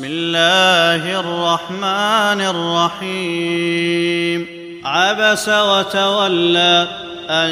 [0.00, 2.40] بسم الله الرحمن
[3.00, 4.46] الرحيم.
[4.84, 6.88] عبس وتولى
[7.30, 7.48] أن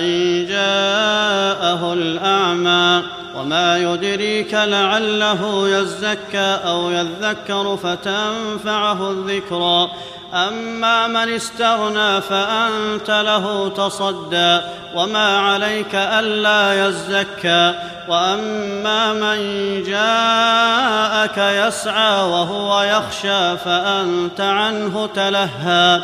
[0.49, 3.03] جاءه الأعمى.
[3.37, 9.91] وما يدريك لعله يزكى أو يذكر فتنفعه الذكرى.
[10.35, 14.61] أما من استغنى فأنت له تصدى.
[14.95, 17.75] وما عليك ألا يزكى.
[18.09, 19.83] وأما من
[21.37, 26.01] جاءك يسعى وهو يخشى فأنت عنه تلهى.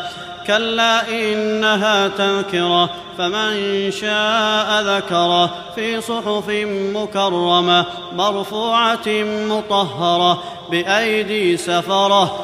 [0.46, 6.48] كلا إنها تذكرة فمن شاء ذكره في صحف
[6.94, 9.08] مكرمة مرفوعة
[9.48, 12.43] مطهرة بأيدي سفرة